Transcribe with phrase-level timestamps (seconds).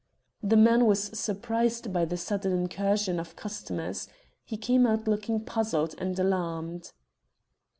[0.41, 4.07] The man was surprised by the sudden incursion of customers.
[4.43, 6.91] He came out looking puzzled and alarmed.